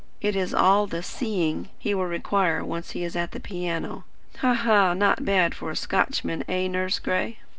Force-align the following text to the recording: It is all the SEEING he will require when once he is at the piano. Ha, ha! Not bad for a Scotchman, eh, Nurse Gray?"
It 0.19 0.35
is 0.35 0.51
all 0.51 0.87
the 0.87 1.03
SEEING 1.03 1.69
he 1.77 1.93
will 1.93 2.07
require 2.07 2.61
when 2.61 2.69
once 2.69 2.91
he 2.93 3.03
is 3.03 3.15
at 3.15 3.33
the 3.33 3.39
piano. 3.39 4.03
Ha, 4.39 4.55
ha! 4.55 4.95
Not 4.95 5.25
bad 5.25 5.53
for 5.53 5.69
a 5.69 5.75
Scotchman, 5.75 6.43
eh, 6.49 6.67
Nurse 6.67 6.97
Gray?" 6.97 7.37